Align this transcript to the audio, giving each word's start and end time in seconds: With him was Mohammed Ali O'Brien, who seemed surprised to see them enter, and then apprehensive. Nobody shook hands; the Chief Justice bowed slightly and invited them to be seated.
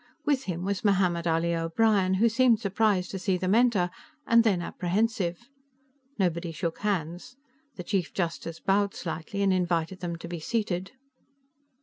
With 0.25 0.45
him 0.45 0.65
was 0.65 0.83
Mohammed 0.83 1.27
Ali 1.27 1.53
O'Brien, 1.53 2.15
who 2.15 2.27
seemed 2.27 2.59
surprised 2.59 3.11
to 3.11 3.19
see 3.19 3.37
them 3.37 3.53
enter, 3.53 3.91
and 4.25 4.43
then 4.43 4.59
apprehensive. 4.63 5.47
Nobody 6.17 6.51
shook 6.51 6.79
hands; 6.79 7.35
the 7.75 7.83
Chief 7.83 8.11
Justice 8.11 8.59
bowed 8.59 8.95
slightly 8.95 9.43
and 9.43 9.53
invited 9.53 9.99
them 9.99 10.15
to 10.15 10.27
be 10.27 10.39
seated. 10.39 10.93